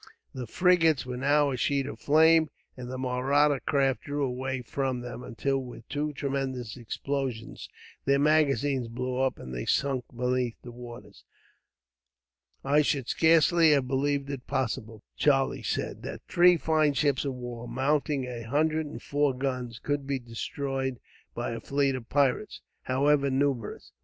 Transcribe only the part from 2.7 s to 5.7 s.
and the Mahratta craft drew away from them; until,